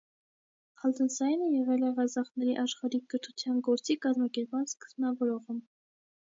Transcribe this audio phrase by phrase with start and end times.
[0.87, 5.61] Ալթնսարինը եղել է ղազախների աշխարհիկ կրթության գործի կազմակերպման սկզբնավորողը։